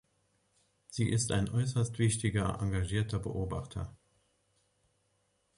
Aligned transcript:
Sie 0.89 1.07
ist 1.09 1.31
ein 1.31 1.47
äußerst 1.47 1.99
wichtiger 1.99 2.57
engagierter 2.59 3.19
Bebachter. 3.19 3.95